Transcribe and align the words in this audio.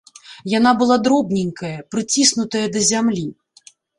Яна 0.53 0.71
была 0.79 0.95
дробненькая, 1.07 1.71
прыціснутая 1.95 2.65
да 2.77 2.83
зямлі. 2.91 3.27